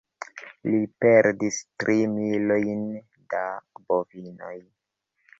[0.67, 2.79] Li perdis tri milojn
[3.33, 3.41] da
[3.91, 4.57] bovinoj.